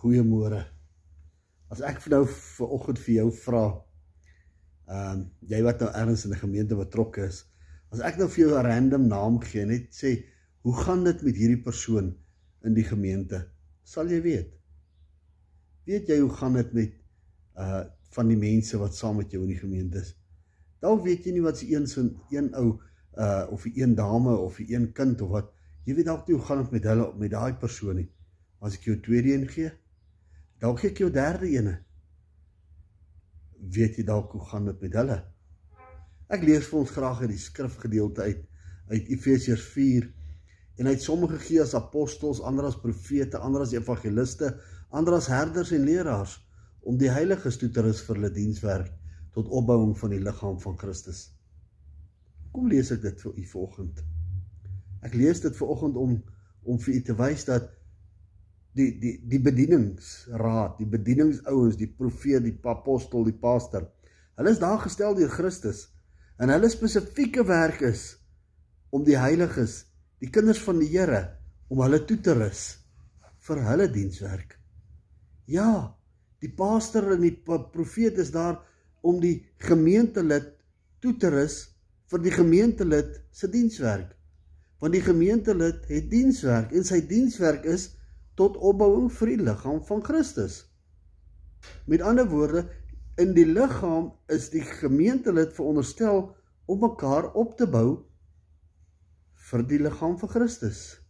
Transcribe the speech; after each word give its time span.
Goeiemôre. 0.00 0.64
As 1.68 1.82
ek 1.84 2.06
nou 2.08 2.22
vir 2.24 2.70
oggend 2.72 2.98
vir 3.04 3.14
jou 3.18 3.30
vra, 3.44 3.64
ehm 4.88 5.18
um, 5.20 5.24
jy 5.52 5.60
wat 5.66 5.82
nou 5.84 5.90
ergens 5.92 6.24
in 6.24 6.32
'n 6.32 6.40
gemeente 6.40 6.76
betrokke 6.76 7.26
is, 7.28 7.44
as 7.92 8.00
ek 8.00 8.16
nou 8.16 8.28
vir 8.28 8.46
jou 8.46 8.52
'n 8.58 8.64
random 8.66 9.04
naam 9.08 9.40
gee, 9.40 9.64
net 9.66 9.92
sê, 9.92 10.24
"Hoe 10.62 10.74
gaan 10.84 11.04
dit 11.04 11.22
met 11.22 11.36
hierdie 11.36 11.62
persoon 11.62 12.16
in 12.64 12.74
die 12.74 12.84
gemeente?" 12.84 13.50
sal 13.84 14.08
jy 14.08 14.20
weet. 14.22 14.50
Weet 15.84 16.08
jy 16.08 16.18
hoe 16.20 16.30
gaan 16.30 16.54
dit 16.54 16.72
met 16.72 16.92
uh 17.58 17.84
van 18.10 18.26
die 18.26 18.36
mense 18.36 18.78
wat 18.78 18.94
saam 18.94 19.20
met 19.20 19.30
jou 19.30 19.42
in 19.42 19.52
die 19.52 19.60
gemeente 19.60 20.00
is? 20.00 20.16
Dalk 20.82 21.04
weet 21.04 21.24
jy 21.24 21.32
nie 21.32 21.44
wat 21.44 21.58
se 21.58 21.68
een 21.70 21.86
so 21.86 22.02
een 22.30 22.48
ou 22.54 22.80
uh 23.18 23.46
of 23.50 23.66
'n 23.66 23.72
een 23.74 23.94
dame 23.94 24.36
of 24.36 24.58
'n 24.60 24.72
een 24.72 24.92
kind 24.92 25.20
of 25.20 25.30
wat 25.30 25.52
jy 25.84 25.94
weet 25.94 26.06
dalk 26.06 26.26
hoe 26.26 26.40
gaan 26.40 26.62
dit 26.62 26.70
met 26.70 26.84
hulle 26.84 27.12
met 27.18 27.30
daai 27.30 27.52
persoon 27.54 27.96
nie. 27.96 28.08
As 28.60 28.74
ek 28.74 28.88
jou 28.88 28.96
tweede 29.00 29.32
een 29.32 29.46
gee, 29.48 29.70
dalk 30.60 30.82
gee 30.82 30.92
ek 30.92 31.02
jou 31.04 31.10
derde 31.12 31.48
ene. 31.48 31.74
Weet 33.60 33.98
jy 34.00 34.04
dalk 34.08 34.32
hoe 34.36 34.44
gaan 34.50 34.68
dit 34.70 34.86
met 34.86 34.96
hulle? 35.00 35.18
Ek 36.30 36.44
lees 36.46 36.68
vir 36.70 36.80
ons 36.82 36.94
graag 36.94 37.24
uit 37.24 37.32
die 37.32 37.42
skrifgedeelte 37.42 38.28
uit 38.28 38.46
uit 38.90 39.10
Efesiërs 39.14 39.62
4 39.70 40.06
en 40.80 40.88
hy 40.88 40.92
het 40.96 41.04
sommige 41.04 41.36
gegee 41.38 41.60
as 41.62 41.76
apostels, 41.78 42.40
ander 42.42 42.66
as 42.66 42.78
profete, 42.80 43.38
ander 43.38 43.62
as 43.62 43.74
evangeliste, 43.76 44.48
ander 44.90 45.14
as 45.14 45.28
herders 45.30 45.70
en 45.76 45.84
leraars 45.86 46.38
om 46.82 46.96
die 46.98 47.10
heiliges 47.12 47.58
toe 47.60 47.68
te 47.70 47.84
rus 47.84 48.00
vir 48.06 48.18
hulle 48.18 48.32
dienswerk 48.34 48.88
tot 49.36 49.50
opbouing 49.60 49.92
van 50.00 50.14
die 50.14 50.22
liggaam 50.22 50.58
van 50.62 50.78
Christus. 50.80 51.28
Kom 52.50 52.66
lees 52.70 52.90
ek 52.90 53.04
dit 53.04 53.22
vir 53.22 53.36
u 53.36 53.44
vanoggend. 53.52 54.00
Ek 55.06 55.14
lees 55.14 55.42
dit 55.44 55.56
vanoggend 55.56 56.00
om 56.00 56.18
om 56.68 56.76
vir 56.82 56.94
u 56.98 57.00
te 57.06 57.14
wys 57.16 57.46
dat 57.48 57.70
die 58.76 58.90
die 59.00 59.14
die 59.30 59.40
bedieningsraad, 59.42 60.78
die 60.78 60.88
bedieningsouens, 60.88 61.78
die 61.78 61.90
profeet, 61.90 62.44
die 62.44 62.56
apostel, 62.70 63.24
die 63.26 63.36
pastor. 63.36 63.88
Hulle 64.38 64.52
is 64.54 64.62
daar 64.62 64.78
gestel 64.82 65.16
deur 65.18 65.32
Christus 65.32 65.88
en 66.40 66.52
hulle 66.52 66.70
spesifieke 66.72 67.44
werk 67.46 67.82
is 67.84 68.14
om 68.90 69.04
die 69.04 69.18
heiliges, 69.18 69.84
die 70.22 70.30
kinders 70.32 70.62
van 70.64 70.80
die 70.80 70.88
Here, 70.90 71.20
om 71.68 71.82
hulle 71.84 72.00
toe 72.06 72.18
te 72.24 72.34
rus 72.34 72.62
vir 73.46 73.60
hulle 73.66 73.88
dienswerk. 73.92 74.56
Ja, 75.50 75.96
die 76.40 76.50
pastor 76.56 77.12
en 77.14 77.24
die 77.26 77.34
profeet 77.44 78.18
is 78.22 78.32
daar 78.34 78.60
om 79.06 79.20
die 79.20 79.40
gemeentelid 79.66 80.52
toe 81.00 81.14
te 81.18 81.30
rus 81.32 81.62
vir 82.10 82.24
die 82.24 82.34
gemeentelid 82.34 83.16
se 83.32 83.48
dienswerk. 83.50 84.12
Want 84.80 84.96
die 84.96 85.04
gemeentelid 85.04 85.86
het 85.90 86.10
dienswerk 86.10 86.72
en 86.76 86.86
sy 86.86 87.00
dienswerk 87.06 87.66
is 87.68 87.90
tot 88.34 88.56
opbouing 88.56 89.10
vir 89.12 89.32
die 89.32 89.42
liggaam 89.42 89.80
van 89.84 90.04
Christus. 90.04 90.64
Met 91.86 92.02
ander 92.02 92.28
woorde, 92.28 92.64
in 93.20 93.34
die 93.36 93.46
liggaam 93.46 94.12
is 94.32 94.48
die 94.52 94.62
gemeentelid 94.64 95.52
veronderstel 95.56 96.30
om 96.70 96.80
mekaar 96.80 97.32
op 97.34 97.56
te 97.58 97.66
bou 97.68 98.06
vir 99.50 99.64
die 99.66 99.80
liggaam 99.82 100.16
van 100.20 100.30
Christus. 100.30 101.00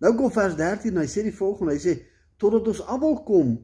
Nou 0.00 0.14
kom 0.16 0.32
vers 0.32 0.56
13, 0.58 0.96
hy 0.96 1.08
sê 1.08 1.24
die 1.26 1.36
volgende, 1.36 1.76
hy 1.76 1.82
sê 1.82 1.96
totdat 2.40 2.68
ons 2.72 2.84
almal 2.88 3.20
kom 3.28 3.58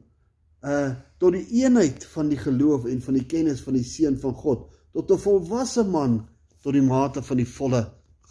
uh 0.65 0.89
tot 1.17 1.33
die 1.33 1.63
eenheid 1.63 2.03
van 2.11 2.27
die 2.29 2.37
geloof 2.37 2.83
en 2.85 2.99
van 3.01 3.15
die 3.17 3.25
kennis 3.25 3.63
van 3.65 3.73
die 3.73 3.85
seun 3.85 4.19
van 4.21 4.35
God, 4.37 4.67
tot 4.93 5.09
'n 5.11 5.17
volwasse 5.17 5.83
man 5.83 6.27
tot 6.61 6.73
die 6.73 6.85
mate 6.85 7.23
van 7.25 7.37
die 7.37 7.47
volle 7.49 7.81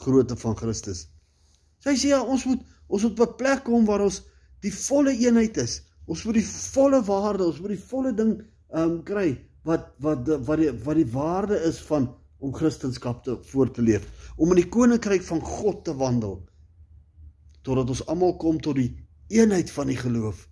grootte 0.03 0.37
van 0.37 0.55
Christus. 0.57 1.09
So 1.83 1.91
hy 1.91 1.97
sê 1.97 2.13
ja, 2.13 2.23
ons 2.23 2.45
moet 2.47 2.63
ons 2.87 3.03
moet 3.03 3.21
op 3.21 3.29
'n 3.29 3.37
plek 3.37 3.65
kom 3.65 3.87
waar 3.87 4.05
ons 4.07 4.23
die 4.65 4.73
volle 4.73 5.13
eenheid 5.13 5.57
is. 5.57 5.83
Ons 6.07 6.25
moet 6.25 6.39
die 6.39 6.47
volle 6.47 7.03
waarde, 7.05 7.45
ons 7.45 7.61
moet 7.61 7.75
die 7.75 7.87
volle 7.91 8.13
ding 8.15 8.37
ehm 8.73 8.83
um, 8.83 9.03
kry 9.07 9.37
wat 9.67 9.93
wat 10.03 10.29
wat 10.47 10.59
die 10.63 10.71
wat 10.87 10.97
die 10.97 11.11
waarde 11.13 11.59
is 11.69 11.79
van 11.89 12.09
om 12.39 12.53
Christendom 12.55 13.23
te 13.25 13.37
voort 13.51 13.75
te 13.75 13.83
leef, 13.83 14.05
om 14.37 14.53
in 14.53 14.61
die 14.61 14.69
koninkryk 14.69 15.25
van 15.27 15.41
God 15.41 15.85
te 15.85 15.95
wandel 15.97 16.37
totdat 17.67 17.91
ons 17.91 18.05
almal 18.07 18.37
kom 18.39 18.61
tot 18.63 18.79
die 18.79 18.93
eenheid 19.35 19.71
van 19.75 19.89
die 19.91 19.99
geloof. 19.99 20.45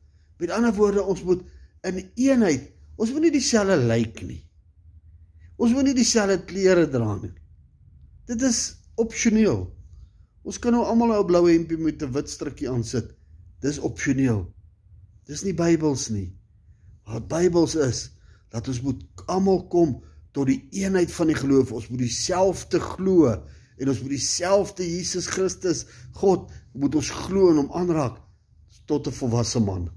Met 0.43 0.51
ander 0.51 0.75
woorde, 0.75 1.05
ons 1.07 1.23
moet 1.23 1.45
in 1.87 2.01
eenheid, 2.19 2.65
ons 2.99 3.13
moet 3.15 3.29
nie 3.29 3.37
dieselfde 3.37 3.77
lyk 3.87 4.19
nie. 4.27 4.41
Ons 5.55 5.77
moet 5.77 5.87
nie 5.87 5.95
dieselfde 5.95 6.41
klere 6.49 6.89
dra 6.91 7.15
nie. 7.21 7.31
Dit 8.27 8.43
is 8.43 8.81
opsioneel. 8.99 9.69
Ons 10.43 10.59
kan 10.59 10.75
nou 10.75 10.83
almal 10.83 11.15
'n 11.21 11.27
blou 11.27 11.45
hempie 11.47 11.79
met 11.79 12.03
'n 12.03 12.13
wit 12.13 12.29
strikkie 12.29 12.69
aan 12.69 12.83
sit. 12.83 13.15
Dis 13.65 13.81
opsioneel. 13.81 14.45
Dis 15.29 15.45
nie 15.47 15.55
Bybels 15.57 16.11
nie. 16.13 16.29
Wat 17.09 17.29
Bybels 17.31 17.77
is, 17.81 18.11
dat 18.53 18.69
ons 18.69 18.83
moet 18.85 19.01
almal 19.33 19.65
kom 19.73 19.97
tot 20.37 20.51
die 20.51 20.61
eenheid 20.77 21.13
van 21.15 21.31
die 21.31 21.39
geloof. 21.39 21.73
Ons 21.73 21.89
moet 21.89 22.05
dieselfde 22.05 22.81
glo 22.83 23.33
en 23.75 23.91
ons 23.91 24.01
moet 24.05 24.13
dieselfde 24.15 24.85
Jesus 24.87 25.27
Christus 25.27 25.83
God 26.21 26.53
moet 26.79 26.95
ons 26.95 27.11
glo 27.25 27.51
en 27.51 27.65
hom 27.65 27.73
aanraak 27.75 28.21
tot 28.87 29.09
'n 29.09 29.17
volwasse 29.17 29.61
man. 29.61 29.89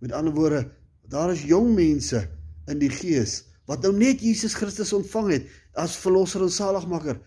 Met 0.00 0.12
ander 0.12 0.32
woorde, 0.32 0.70
daar 1.08 1.32
is 1.32 1.42
jong 1.42 1.74
mense 1.74 2.28
in 2.68 2.78
die 2.78 2.92
gees 2.92 3.44
wat 3.66 3.82
nou 3.82 3.92
net 3.92 4.20
Jesus 4.20 4.54
Christus 4.54 4.92
ontvang 4.92 5.30
het 5.32 5.48
as 5.74 5.96
verlosser 5.96 6.42
en 6.42 6.52
saligmaker 6.52 7.20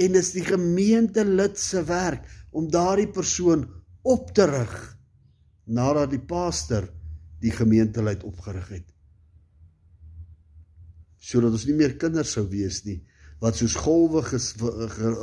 en 0.00 0.12
dis 0.12 0.32
die 0.32 0.44
gemeente 0.44 1.24
lid 1.24 1.58
se 1.58 1.84
werk 1.84 2.24
om 2.50 2.70
daardie 2.70 3.08
persoon 3.08 3.66
op 4.02 4.32
te 4.34 4.46
rig 4.50 4.74
nadat 5.64 6.10
die 6.10 6.22
pastor 6.22 6.88
die 7.42 7.52
gemeentelid 7.54 8.24
opgerig 8.26 8.68
het. 8.78 8.88
Sodat 11.22 11.54
ons 11.54 11.66
nie 11.68 11.78
meer 11.78 11.96
kinders 11.98 12.34
sou 12.36 12.44
wees 12.50 12.82
nie 12.86 13.00
wat 13.42 13.58
soos 13.58 13.74
golwe 13.82 14.22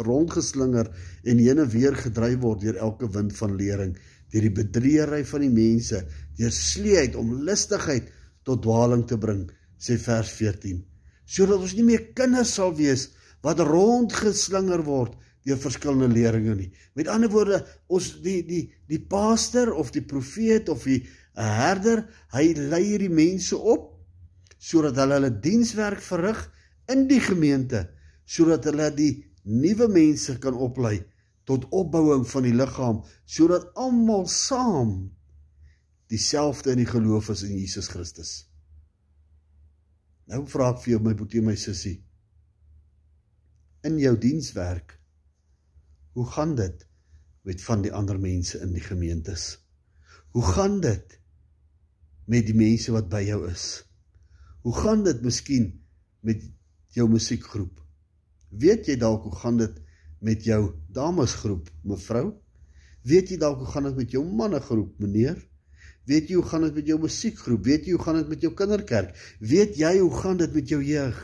rondgeslinger 0.04 0.90
en 1.24 1.40
heen 1.40 1.62
en 1.64 1.70
weer 1.72 1.96
gedryf 1.96 2.42
word 2.44 2.66
deur 2.66 2.80
elke 2.84 3.08
wind 3.16 3.32
van 3.38 3.54
lering, 3.56 3.94
deur 4.32 4.44
die 4.44 4.56
bedriegery 4.58 5.22
van 5.24 5.46
die 5.46 5.54
mense, 5.54 6.02
deur 6.36 6.52
sleeheid 6.52 7.16
om 7.20 7.38
lustigheid 7.48 8.12
tot 8.44 8.60
dwaling 8.66 9.06
te 9.08 9.16
bring, 9.18 9.46
sê 9.80 9.96
vers 10.04 10.34
14. 10.36 10.82
Sodat 11.24 11.64
ons 11.64 11.78
nie 11.78 11.88
meer 11.88 12.10
kinders 12.18 12.52
sal 12.60 12.76
wees 12.76 13.08
wat 13.46 13.64
rondgeslinger 13.64 14.84
word 14.84 15.16
deur 15.48 15.60
verskillende 15.60 16.10
leringe 16.12 16.56
nie. 16.56 16.70
Met 16.98 17.08
ander 17.12 17.32
woorde, 17.32 17.62
ons 17.88 18.12
die 18.24 18.42
die 18.48 18.64
die 18.90 19.00
pastor 19.00 19.72
of 19.74 19.94
die 19.96 20.04
profeet 20.06 20.70
of 20.70 20.84
die 20.88 21.02
herder, 21.40 22.04
hy 22.36 22.52
lei 22.58 22.84
hierdie 22.84 23.14
mense 23.14 23.58
op 23.58 23.96
sodat 24.60 24.98
hulle 25.00 25.16
hulle 25.16 25.32
dienswerk 25.40 26.02
verrig 26.04 26.42
in 26.92 27.06
die 27.08 27.22
gemeente, 27.24 27.86
sodat 28.28 28.68
hulle 28.68 28.90
die 28.92 29.14
nuwe 29.48 29.88
mense 29.88 30.36
kan 30.44 30.58
oplei 30.58 30.98
tot 31.48 31.64
opbouing 31.74 32.26
van 32.28 32.46
die 32.46 32.54
liggaam, 32.54 33.00
sodat 33.26 33.72
almal 33.80 34.28
saam 34.30 34.92
dieselfde 36.12 36.74
in 36.76 36.84
die 36.84 36.90
geloof 36.90 37.32
is 37.32 37.46
in 37.48 37.56
Jesus 37.56 37.88
Christus. 37.90 38.34
Nou 40.30 40.44
vra 40.50 40.74
ek 40.74 40.84
vir 40.84 40.98
jou 40.98 41.02
my 41.08 41.16
boetie 41.18 41.42
my 41.42 41.56
sussie 41.58 41.98
in 43.88 43.96
jou 44.02 44.12
dienswerk 44.20 44.99
Hoe 46.18 46.26
gaan 46.26 46.56
dit 46.56 46.86
met 47.46 47.62
van 47.64 47.84
die 47.86 47.94
ander 47.94 48.20
mense 48.20 48.60
in 48.64 48.74
die 48.74 48.84
gemeentes? 48.84 49.58
Hoe 50.34 50.46
gaan 50.46 50.80
dit 50.82 51.20
met 52.30 52.46
die 52.46 52.58
mense 52.58 52.94
wat 52.94 53.10
by 53.10 53.22
jou 53.26 53.44
is? 53.50 53.68
Hoe 54.66 54.76
gaan 54.76 55.04
dit 55.06 55.22
miskien 55.26 55.72
met 56.26 56.44
jou 56.94 57.08
musiekgroep? 57.10 57.80
Weet 58.50 58.90
jy 58.90 58.98
dalk 59.00 59.26
hoe 59.30 59.36
gaan 59.42 59.60
dit 59.62 59.78
met 60.26 60.44
jou 60.44 60.62
damesgroep, 60.92 61.70
mevrou? 61.88 62.34
Weet 63.08 63.32
jy 63.32 63.38
dalk 63.40 63.62
hoe 63.64 63.70
gaan 63.72 63.88
dit 63.90 64.02
met 64.02 64.16
jou 64.18 64.24
mannegroep, 64.26 64.98
meneer? 65.00 65.38
Weet 66.10 66.32
jy 66.32 66.40
hoe 66.40 66.48
gaan 66.50 66.66
dit 66.66 66.80
met 66.82 66.90
jou 66.90 66.98
musiekgroep? 67.00 67.66
Weet 67.66 67.86
jy 67.86 67.94
hoe 67.96 68.04
gaan 68.04 68.18
dit 68.20 68.32
met 68.34 68.42
jou 68.44 68.52
kinderkerk? 68.58 69.14
Weet 69.40 69.78
jy 69.78 69.94
hoe 70.00 70.14
gaan 70.18 70.42
dit 70.42 70.54
met 70.58 70.74
jou 70.74 70.82
jeug? 70.84 71.20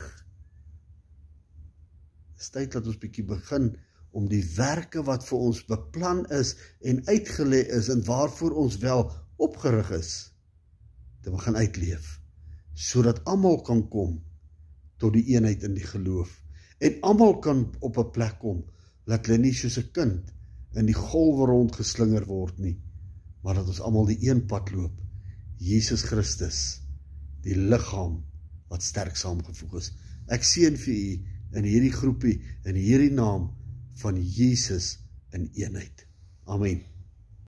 Dis 2.36 2.52
tyd 2.54 2.74
dat 2.76 2.88
ons 2.88 3.00
bietjie 3.02 3.26
begin 3.28 3.74
om 4.16 4.30
die 4.32 4.44
werke 4.56 5.04
wat 5.08 5.26
vir 5.28 5.44
ons 5.50 5.64
beplan 5.70 6.24
is 6.38 6.54
en 6.92 7.04
uitgelê 7.10 7.62
is 7.78 7.90
en 7.94 8.04
waarvoor 8.08 8.56
ons 8.66 8.78
wel 8.84 9.04
opgerig 9.48 9.92
is 9.98 10.12
te 11.26 11.34
begin 11.34 11.60
uitleef 11.60 12.14
sodat 12.88 13.24
almal 13.32 13.62
kan 13.68 13.84
kom 13.92 14.18
tot 15.02 15.16
die 15.16 15.26
eenheid 15.36 15.64
in 15.68 15.76
die 15.78 15.88
geloof 15.88 16.32
en 16.86 17.02
almal 17.12 17.40
kan 17.44 17.66
op 17.80 18.00
'n 18.00 18.12
plek 18.16 18.40
kom 18.40 18.64
dat 19.06 19.26
hulle 19.26 19.44
nie 19.48 19.54
soos 19.54 19.78
'n 19.80 19.92
kind 19.92 20.34
in 20.76 20.86
die 20.86 21.00
golwe 21.08 21.48
rond 21.52 21.76
geslinger 21.76 22.26
word 22.28 22.60
nie 22.60 22.78
maar 23.44 23.56
dat 23.56 23.68
ons 23.68 23.82
almal 23.82 24.08
die 24.10 24.30
een 24.30 24.46
pad 24.48 24.72
loop 24.72 24.96
Jesus 25.60 26.04
Christus 26.04 26.82
die 27.46 27.56
liggaam 27.56 28.24
wat 28.72 28.84
sterk 28.84 29.16
saamgevoeg 29.20 29.78
is. 29.80 29.92
Ek 30.34 30.44
seën 30.44 30.78
vir 30.82 30.96
u 30.96 31.60
in 31.60 31.68
hierdie 31.70 31.94
groepie 31.94 32.36
in 32.68 32.76
hierdie 32.80 33.14
naam 33.14 33.52
van 33.96 34.22
Jesus 34.22 35.00
in 35.30 35.50
eenheid. 35.54 36.08
Amen. 36.44 36.95